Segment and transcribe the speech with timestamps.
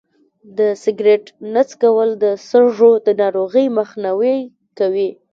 [0.57, 4.37] د سګرټ نه څکول د سږو د ناروغۍ مخنیوی
[4.77, 5.09] کوي.